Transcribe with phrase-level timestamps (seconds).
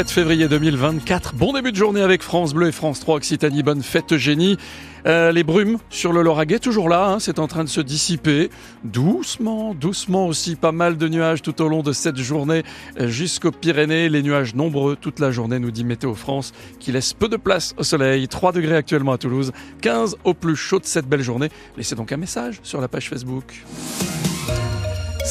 [0.00, 3.82] 7 février 2024, bon début de journée avec France Bleu et France 3 Occitanie, bonne
[3.82, 4.56] fête Eugénie.
[5.06, 8.50] Euh, les brumes sur le Lauragais, toujours là, hein, c'est en train de se dissiper.
[8.82, 12.64] Doucement, doucement aussi, pas mal de nuages tout au long de cette journée
[12.98, 14.08] euh, jusqu'aux Pyrénées.
[14.08, 17.74] Les nuages nombreux toute la journée, nous dit Météo France, qui laisse peu de place
[17.76, 18.26] au soleil.
[18.26, 19.52] 3 degrés actuellement à Toulouse,
[19.82, 21.50] 15 au plus chaud de cette belle journée.
[21.76, 23.62] Laissez donc un message sur la page Facebook.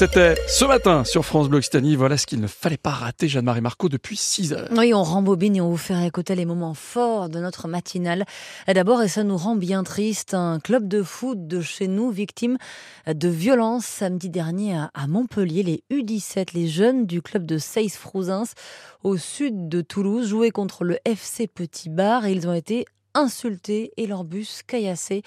[0.01, 1.95] C'était ce matin sur France Bleu Occitanie.
[1.95, 4.67] Voilà ce qu'il ne fallait pas rater, Jeanne-Marie Marco, depuis 6 heures.
[4.75, 8.25] Oui, on rembobine et on vous fait écouter les moments forts de notre matinale.
[8.67, 12.57] D'abord, et ça nous rend bien triste, un club de foot de chez nous, victime
[13.05, 15.61] de violences samedi dernier à Montpellier.
[15.61, 18.55] Les U17, les jeunes du club de Seyss-Frouzins,
[19.03, 23.91] au sud de Toulouse, jouaient contre le FC Petit Bar et ils ont été insultés
[23.97, 25.23] et leur bus caillassé.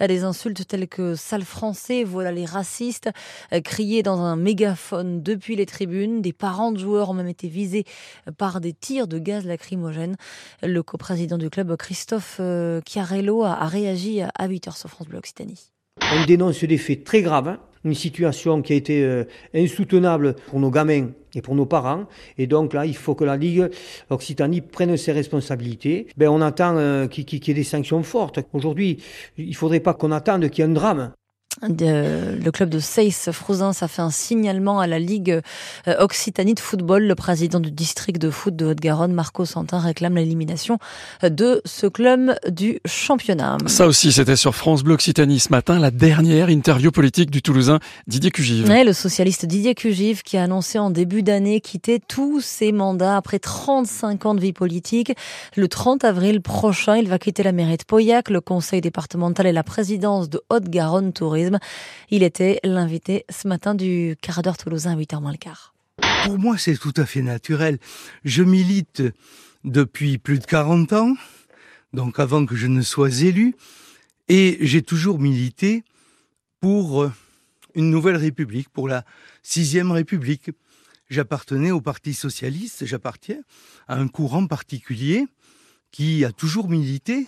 [0.00, 3.10] Des insultes telles que sale français, voilà les racistes,
[3.52, 6.22] euh, criés dans un mégaphone depuis les tribunes.
[6.22, 7.84] Des parents de joueurs ont même été visés
[8.36, 10.16] par des tirs de gaz lacrymogène.
[10.62, 15.70] Le coprésident du club, Christophe euh, Chiarello, a réagi à 8h sur France Bleu Occitanie.
[16.12, 17.60] On dénonce des faits très graves, hein.
[17.84, 22.06] Une situation qui a été euh, insoutenable pour nos gamins et pour nos parents.
[22.38, 23.68] Et donc là, il faut que la Ligue
[24.10, 26.06] Occitanie prenne ses responsabilités.
[26.16, 28.40] Ben, on attend euh, qu'il y ait des sanctions fortes.
[28.52, 28.98] Aujourd'hui,
[29.36, 31.12] il ne faudrait pas qu'on attende qu'il y ait un drame
[31.62, 35.40] le club de Seyss Frouzins a fait un signalement à la Ligue
[35.86, 37.04] euh, Occitanie de football.
[37.04, 40.78] Le président du district de foot de Haute-Garonne, Marco Santin, réclame l'élimination
[41.22, 43.58] de ce club du championnat.
[43.66, 47.78] Ça aussi, c'était sur France Bleu Occitanie ce matin, la dernière interview politique du Toulousain
[48.06, 48.70] Didier Cugive.
[48.70, 53.38] le socialiste Didier Cugive qui a annoncé en début d'année quitter tous ses mandats après
[53.38, 55.12] 35 ans de vie politique.
[55.56, 59.52] Le 30 avril prochain, il va quitter la mairie de Pauillac, le conseil départemental et
[59.52, 61.47] la présidence de Haute-Garonne Tourisme.
[62.10, 65.74] Il était l'invité ce matin du quart d'heure toulousain à 8h moins le quart.
[66.24, 67.78] Pour moi, c'est tout à fait naturel.
[68.24, 69.02] Je milite
[69.64, 71.14] depuis plus de 40 ans,
[71.92, 73.54] donc avant que je ne sois élu,
[74.28, 75.84] et j'ai toujours milité
[76.60, 77.12] pour euh,
[77.74, 79.04] une nouvelle république, pour la
[79.42, 80.50] sixième république.
[81.08, 83.40] J'appartenais au Parti socialiste, j'appartiens
[83.86, 85.26] à un courant particulier
[85.90, 87.26] qui a toujours milité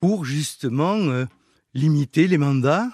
[0.00, 1.24] pour justement euh,
[1.72, 2.90] limiter les mandats,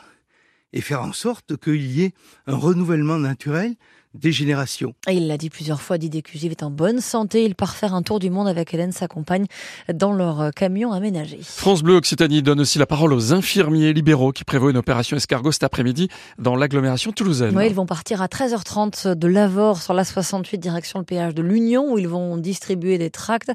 [0.72, 2.14] et faire en sorte qu'il y ait
[2.46, 3.74] un renouvellement naturel
[4.14, 4.94] des générations.
[5.08, 7.44] Et il l'a dit plusieurs fois, Didier Cugive est en bonne santé.
[7.44, 9.46] Il part faire un tour du monde avec Hélène, sa compagne,
[9.92, 11.38] dans leur camion aménagé.
[11.42, 15.52] France Bleu Occitanie donne aussi la parole aux infirmiers libéraux qui prévoient une opération escargot
[15.52, 17.56] cet après-midi dans l'agglomération toulousaine.
[17.56, 21.42] Oui, ils vont partir à 13h30 de Lavore sur la 68 direction le péage de
[21.42, 23.52] l'Union où ils vont distribuer des tracts.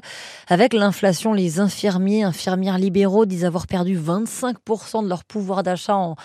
[0.48, 6.16] Avec l'inflation, les infirmiers, infirmières libéraux disent avoir perdu 25% de leur pouvoir d'achat en,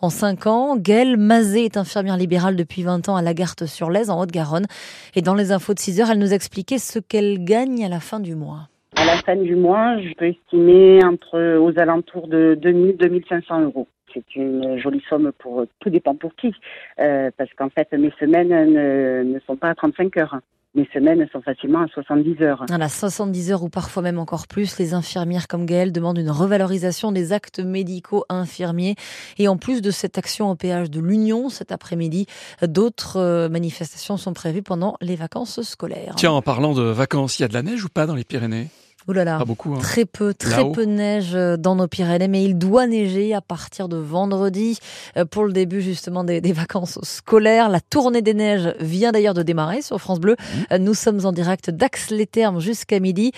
[0.00, 0.76] en 5 ans.
[0.76, 4.66] Gaëlle Mazet est infirmière libérale depuis 20 ans à Lagarthe-sur l'Aise, en Haute-Garonne.
[5.14, 8.00] Et dans les infos de 6 heures, elle nous expliquait ce qu'elle gagne à la
[8.00, 8.68] fin du mois.
[8.96, 13.86] À la fin du mois, je peux estimer entre aux alentours de 2000-2500 euros.
[14.12, 16.52] C'est une jolie somme pour tout dépend pour qui,
[16.98, 20.40] euh, parce qu'en fait mes semaines ne, ne sont pas à 35 heures
[20.74, 22.64] mes semaines sont facilement à 70 heures.
[22.70, 27.10] À 70 heures ou parfois même encore plus, les infirmières comme Gaëlle demandent une revalorisation
[27.10, 28.94] des actes médicaux infirmiers.
[29.38, 32.26] Et en plus de cette action au péage de l'Union cet après-midi,
[32.62, 36.14] d'autres euh, manifestations sont prévues pendant les vacances scolaires.
[36.16, 38.24] Tiens, en parlant de vacances, il y a de la neige ou pas dans les
[38.24, 38.68] Pyrénées?
[39.08, 39.78] Ouh là là, Pas beaucoup, hein.
[39.80, 43.40] très peu, très peu de neige euh, dans nos Pyrénées, mais il doit neiger à
[43.40, 44.78] partir de vendredi
[45.16, 47.68] euh, pour le début justement des, vacances scolaires.
[47.70, 50.36] La tournée des neiges vient d'ailleurs de démarrer sur France Bleu.
[50.38, 50.62] Mmh.
[50.72, 53.32] Euh, nous sommes en direct d'Ax-les-Thermes jusqu'à midi.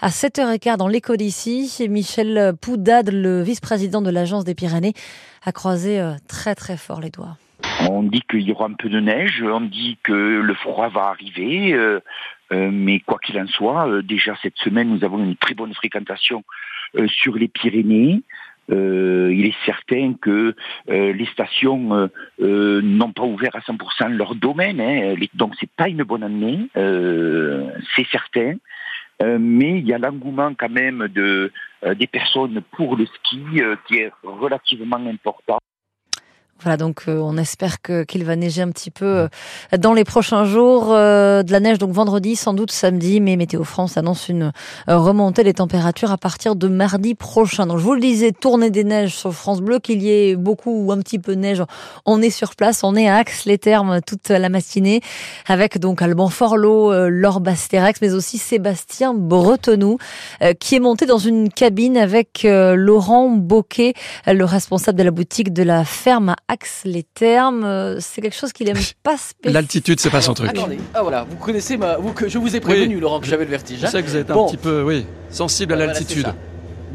[0.00, 4.94] À 7h15 dans l'écho d'ici, Michel Poudade, le vice-président de l'Agence des Pyrénées,
[5.44, 7.36] a croisé très très fort les doigts.
[7.88, 11.08] On dit qu'il y aura un peu de neige, on dit que le froid va
[11.08, 12.00] arriver, euh,
[12.50, 16.44] mais quoi qu'il en soit, euh, déjà cette semaine, nous avons une très bonne fréquentation
[17.06, 18.22] sur les Pyrénées.
[18.70, 20.54] il est certain que
[20.88, 22.08] les stations
[22.38, 28.06] n'ont pas ouvert à 100% leur domaine, hein, donc c'est pas une bonne année, c'est
[28.10, 28.54] certain.
[29.20, 31.52] mais il y a l'engouement quand même de,
[31.94, 33.42] des personnes pour le ski
[33.86, 35.58] qui est relativement important.
[36.62, 39.28] Voilà, donc euh, on espère que qu'il va neiger un petit peu euh,
[39.78, 40.88] dans les prochains jours.
[40.90, 44.50] Euh, de la neige donc vendredi, sans doute samedi, mais Météo France annonce une
[44.88, 47.66] remontée des températures à partir de mardi prochain.
[47.66, 50.84] Donc je vous le disais, tournée des neiges sur France Bleu, qu'il y ait beaucoup
[50.84, 51.62] ou un petit peu de neige,
[52.06, 55.00] on est sur place, on est à Axe-les-Thermes toute la matinée,
[55.46, 59.98] avec donc Alban Forlot, Laure Bastérex, mais aussi Sébastien Bretenoux,
[60.58, 63.94] qui est monté dans une cabine avec Laurent Boquet,
[64.26, 67.64] le responsable de la boutique de la ferme axe les termes.
[67.64, 69.60] Euh, c'est quelque chose qu'il aime pas spécialement.
[69.60, 70.50] L'altitude, c'est pas son truc.
[70.50, 73.44] Attendez, ah voilà, vous connaissez ma, vous que je vous ai prévenu, Laurent, que j'avais
[73.44, 73.80] le vertige.
[73.80, 76.26] Je sais que vous êtes un petit peu, oui, sensible à l'altitude.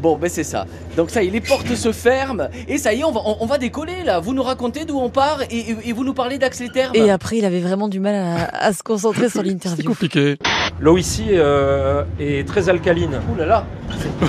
[0.04, 0.66] Bon, ben c'est ça.
[0.98, 3.46] Donc ça y est, les portes se ferment et ça y est, on va, on,
[3.46, 4.20] va décoller là.
[4.20, 6.94] Vous nous racontez d'où on part et, vous nous parlez d'Axléterme.
[6.94, 9.78] Et après, il avait vraiment du mal à, se concentrer sur l'interview.
[9.78, 10.36] C'est compliqué.
[10.80, 13.20] L'eau ici euh, est très alcaline.
[13.32, 13.66] Ouh là là.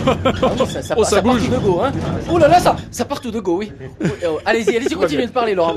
[0.05, 1.91] Ah ça, ça, oh, ça, part tout de go, hein.
[2.29, 3.71] Ouh là là, ça, ça part tout de go, oui.
[4.27, 5.73] Oh, allez-y, allez-y, continuez de parler, Laurent.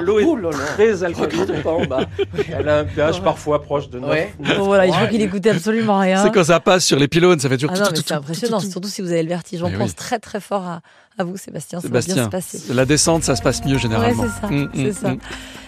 [0.00, 1.46] L'eau est très alcaline.
[2.58, 4.10] Elle a un pH parfois proche de 9.
[4.10, 4.32] Ouais.
[4.58, 6.22] voilà, je vois qu'il écoutait absolument rien.
[6.22, 7.72] C'est quand ça passe sur les pylônes, ça fait toujours.
[7.74, 9.62] Ah c'est impressionnant, surtout si vous avez le vertige.
[9.62, 10.80] On pense très très fort à,
[11.18, 11.80] à vous, Sébastien.
[11.80, 12.74] Ça Sébastien, va bien se passer.
[12.74, 14.22] La descente, ça se passe mieux généralement.
[14.22, 14.52] Ouais, c'est ça.
[14.52, 15.12] Mm, mm, ça.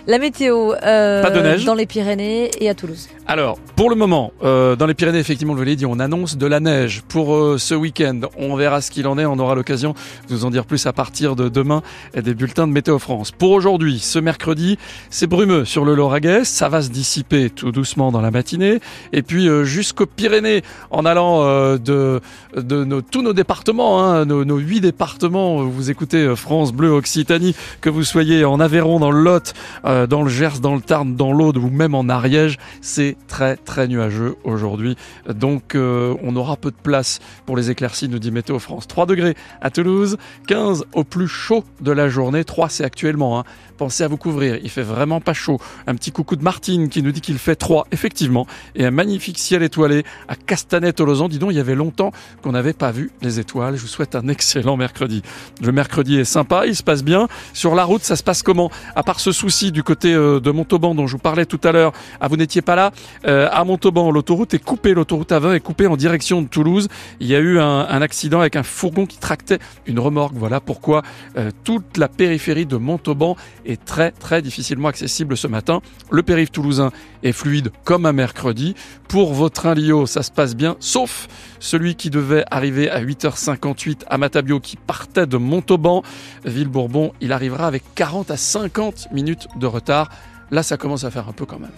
[0.09, 1.65] La météo euh, Pas de neige.
[1.65, 3.09] dans les Pyrénées et à Toulouse.
[3.27, 6.47] Alors, pour le moment, euh, dans les Pyrénées, effectivement, je l'ai dit, on annonce de
[6.47, 8.21] la neige pour euh, ce week-end.
[8.39, 9.27] On verra ce qu'il en est.
[9.27, 9.95] On aura l'occasion
[10.29, 11.83] de vous en dire plus à partir de demain
[12.15, 13.33] et des bulletins de Météo France.
[13.33, 14.79] Pour aujourd'hui, ce mercredi,
[15.11, 16.45] c'est brumeux sur le Lauragais.
[16.45, 18.79] Ça va se dissiper tout doucement dans la matinée.
[19.13, 20.63] Et puis jusqu'aux Pyrénées,
[20.93, 22.21] en allant de,
[22.57, 27.91] de nos, tous nos départements, hein, nos huit départements, vous écoutez France Bleu Occitanie, que
[27.91, 29.53] vous soyez en Aveyron, dans le Lot,
[29.97, 33.57] euh, dans le Gers, dans le Tarn, dans l'Aude ou même en Ariège, c'est très
[33.57, 34.97] très nuageux aujourd'hui.
[35.29, 38.87] Donc euh, on aura peu de place pour les éclaircies, nous dit Météo France.
[38.87, 42.45] 3 degrés à Toulouse, 15 au plus chaud de la journée.
[42.45, 43.39] 3 c'est actuellement.
[43.39, 43.45] Hein.
[43.77, 45.59] Pensez à vous couvrir, il fait vraiment pas chaud.
[45.87, 48.47] Un petit coucou de Martine qui nous dit qu'il fait 3, effectivement.
[48.75, 51.29] Et un magnifique ciel étoilé à Castanet-Tolosan.
[51.29, 52.11] Dis donc, il y avait longtemps
[52.43, 53.77] qu'on n'avait pas vu les étoiles.
[53.77, 55.23] Je vous souhaite un excellent mercredi.
[55.61, 57.29] Le mercredi est sympa, il se passe bien.
[57.53, 58.71] Sur la route, ça se passe comment?
[58.95, 61.73] À part ce souci du côté euh, de Montauban dont je vous parlais tout à
[61.73, 61.93] l'heure.
[62.21, 62.91] Ah, vous n'étiez pas là.
[63.27, 64.93] Euh, à Montauban, l'autoroute est coupée.
[64.93, 66.89] L'autoroute A20 est coupée en direction de Toulouse.
[67.21, 70.35] Il y a eu un, accident avec un fourgon qui tractait une remorque.
[70.35, 71.03] Voilà pourquoi
[71.39, 75.81] euh, toute la périphérie de Montauban est très très difficilement accessible ce matin.
[76.11, 76.91] Le périph' toulousain
[77.23, 78.75] est fluide comme un mercredi.
[79.09, 81.29] Pour vos trains Lio, ça se passe bien, sauf
[81.61, 86.03] celui qui devait arriver à 8h58 à Matabio qui partait de Montauban.
[86.45, 90.11] Ville-Bourbon, il arrivera avec 40 à 50 minutes de retard.
[90.51, 91.73] Là, ça commence à faire un peu quand même.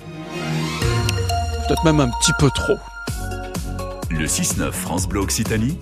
[1.67, 2.77] Peut-être même un petit peu trop.
[4.11, 5.79] Le 6-9 France Bleu Occitanie.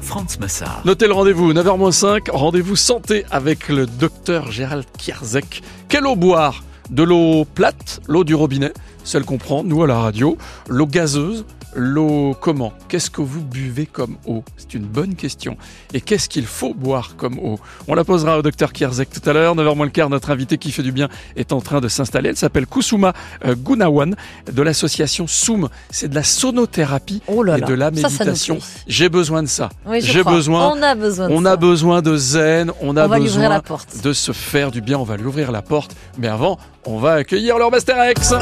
[0.00, 0.80] France Massard.
[0.84, 5.62] Notez le rendez-vous, 9h-5, rendez-vous santé avec le docteur Gérald Kierzek.
[5.88, 6.64] Quelle eau boire?
[6.90, 8.72] De l'eau plate, l'eau du robinet,
[9.04, 11.44] celle qu'on prend, nous à la radio, l'eau gazeuse,
[11.74, 15.56] L'eau comment Qu'est-ce que vous buvez comme eau C'est une bonne question.
[15.92, 19.32] Et qu'est-ce qu'il faut boire comme eau On la posera au docteur Kierzek tout à
[19.32, 19.54] l'heure.
[19.54, 22.30] 9h moins le quart, notre invité qui fait du bien est en train de s'installer.
[22.30, 23.12] Elle s'appelle Kusuma
[23.44, 24.16] euh, Gunawan
[24.50, 25.68] de l'association Soum.
[25.90, 28.58] C'est de la sonothérapie oh et de la méditation.
[28.86, 29.68] J'ai besoin de ça.
[29.98, 30.72] J'ai besoin.
[30.74, 31.28] On a besoin.
[31.28, 32.72] De on a besoin de zen.
[32.80, 33.62] On a besoin
[34.02, 34.98] de se faire du bien.
[34.98, 35.94] On va lui ouvrir la porte.
[36.18, 38.34] Mais avant, on va accueillir leur Master X.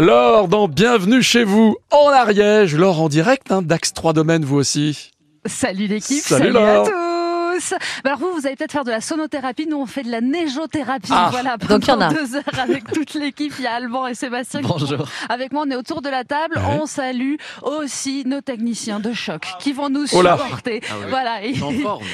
[0.00, 2.76] Laure dans Bienvenue chez vous en Ariège.
[2.76, 5.10] Laure en direct hein, d'Axe 3 Domaines, vous aussi.
[5.44, 7.07] Salut l'équipe, salut, salut à tous.
[8.04, 9.66] Bah, alors vous, vous allez peut-être faire de la sonothérapie.
[9.66, 11.10] Nous, on fait de la neigeothérapie.
[11.12, 12.12] Ah, voilà, donc il y en a.
[12.12, 13.52] deux heures avec toute l'équipe.
[13.58, 14.60] Il y a Alban et Sébastien.
[14.62, 15.08] Bonjour.
[15.28, 16.60] avec moi, on est autour de la table.
[16.80, 20.80] On salue aussi nos techniciens de choc qui vont nous oh supporter.
[20.90, 21.38] Ah voilà.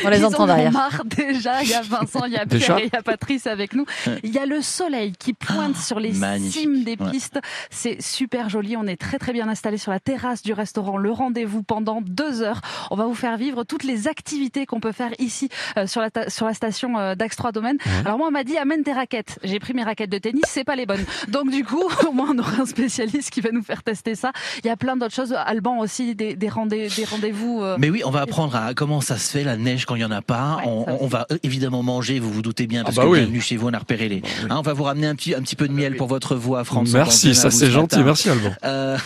[0.05, 0.73] on les entend derrière.
[0.73, 1.63] marre déjà.
[1.63, 3.87] Il y a Vincent, il y a Pierre et il y a Patrice avec nous.
[4.23, 7.41] Il y a le soleil qui pointe sur les cimes des pistes.
[7.71, 8.77] C'est super joli.
[8.77, 10.97] On est très très bien installé sur la terrasse du restaurant.
[10.97, 12.61] Le rendez-vous pendant deux heures.
[12.91, 16.01] On va vous faire vivre toutes les activités qu'on peut faire ici ici euh, sur,
[16.01, 17.79] la sur la station euh, d'Axe 3 Domaines.
[18.05, 19.39] Alors moi, on m'a dit amène tes raquettes.
[19.43, 21.05] J'ai pris mes raquettes de tennis, c'est pas les bonnes.
[21.29, 24.33] Donc du coup, au moins on aura un spécialiste qui va nous faire tester ça.
[24.63, 25.35] Il y a plein d'autres choses.
[25.47, 27.63] Alban aussi, des, des, rendez, des rendez-vous.
[27.63, 30.03] Euh, Mais oui, on va apprendre à comment ça se fait la neige quand il
[30.03, 30.61] y en a pas.
[30.65, 33.69] on, va évidemment manger, vous vous doutez bien, parce ah bah que bienvenue chez vous,
[33.69, 34.23] on a repéré les.
[34.49, 36.65] Hein, on va vous ramener un petit, un petit peu de miel pour votre voix,
[36.65, 37.01] François.
[37.01, 38.03] Merci, ça c'est gentil.
[38.03, 38.55] Merci Alban.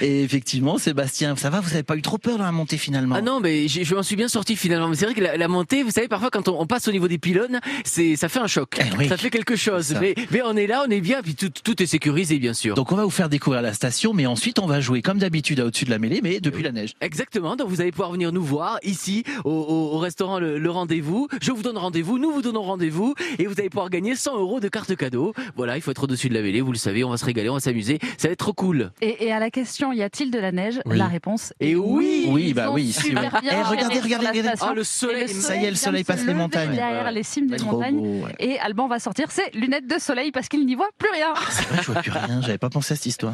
[0.00, 3.16] et effectivement, Sébastien, ça va Vous n'avez pas eu trop peur dans la montée finalement?
[3.18, 4.88] Ah non, mais je m'en suis bien sorti finalement.
[4.88, 7.18] Mais c'est vrai que la, montée, vous savez, parfois quand on, passe au niveau des
[7.18, 8.78] pylônes, c'est ça fait un choc.
[9.00, 9.94] Eh ça fait quelque chose.
[10.00, 12.74] Mais, mais, on est là, on est bien, puis tout, tout, est sécurisé, bien sûr.
[12.74, 15.60] Donc on va vous faire découvrir la station, mais ensuite on va jouer comme d'habitude
[15.60, 16.94] au-dessus de la mêlée, mais depuis la neige.
[17.00, 17.56] Exactement.
[17.56, 21.26] Donc vous allez pouvoir venir nous voir ici au, au, restaurant le, Rendez-vous.
[21.42, 24.60] Je vous donne rendez-vous, nous vous donnons rendez-vous, et vous allez pouvoir gagner 100 euros
[24.60, 25.34] de carte cadeau.
[25.56, 27.48] Voilà, il faut être au-dessus de la mêlée, vous le savez, on va se régaler,
[27.48, 27.98] on va s'amuser.
[28.18, 28.92] Ça va être trop cool.
[29.00, 30.80] Et, et à la question, y a-t-il de la neige?
[30.86, 32.26] La réponse est oui.
[32.28, 32.92] Oui, bah oui.
[32.92, 34.42] Si, eh, regardez, regardez, regardez.
[34.62, 36.74] Oh, le soleil, ça y est, le soleil passe les montagnes.
[36.74, 38.24] Derrière les cimes des montagnes.
[38.38, 41.32] Et Alban va sortir ses lunettes de soleil parce qu'il n'y voit plus rien.
[41.34, 42.40] Ah, c'est vrai, je vois plus rien.
[42.42, 43.32] J'avais pas pensé à cette histoire.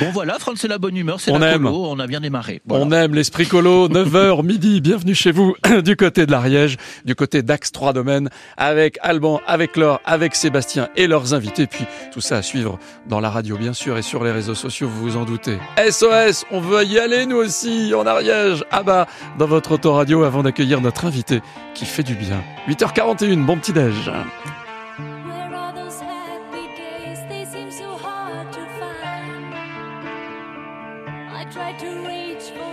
[0.00, 1.62] Bon voilà, France, c'est la bonne humeur, c'est la aime.
[1.62, 2.60] colo, on a bien démarré.
[2.68, 3.88] On aime l'esprit colo.
[3.94, 8.98] 9h midi, bienvenue chez vous du côté de l'Ariège, du côté d'Axe 3 Domaines, avec
[9.02, 11.66] Alban, avec Laure, avec Sébastien et leurs invités.
[11.66, 14.88] Puis tout ça à suivre dans la radio, bien sûr, et sur les réseaux sociaux,
[14.88, 15.58] vous vous en doutez.
[15.78, 18.64] SOS, on veut y aller nous aussi en Ariège.
[18.70, 19.06] Ah bah,
[19.38, 21.40] dans votre autoradio avant d'accueillir notre invité
[21.74, 22.42] qui fait du bien.
[22.68, 24.10] 8h41, bon petit déj.